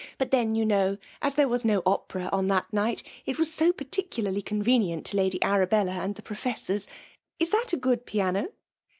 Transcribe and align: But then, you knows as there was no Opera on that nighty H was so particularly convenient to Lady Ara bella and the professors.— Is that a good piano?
But 0.17 0.31
then, 0.31 0.55
you 0.55 0.65
knows 0.65 0.97
as 1.21 1.35
there 1.35 1.47
was 1.47 1.63
no 1.63 1.83
Opera 1.85 2.27
on 2.33 2.47
that 2.47 2.65
nighty 2.71 3.05
H 3.27 3.37
was 3.37 3.53
so 3.53 3.71
particularly 3.71 4.41
convenient 4.41 5.05
to 5.05 5.17
Lady 5.17 5.39
Ara 5.43 5.67
bella 5.67 5.91
and 5.91 6.15
the 6.15 6.23
professors.— 6.23 6.87
Is 7.39 7.51
that 7.51 7.71
a 7.71 7.77
good 7.77 8.07
piano? 8.07 8.49